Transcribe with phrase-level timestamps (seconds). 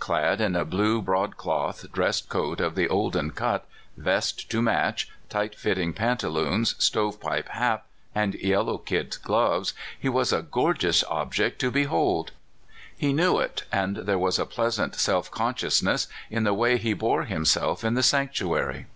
[0.00, 5.08] Clad in a blue broad cloth dress coat of the olden cut, vest to match,
[5.28, 11.04] tight fitting pantaloons, stove pipe hat, and yel low kid gloves, he was a gorgeous
[11.04, 12.32] object to be hold.
[12.98, 17.22] He knew it, and there was a pleasant self consciousness in the way he bore
[17.22, 18.86] himself in the sanctuary.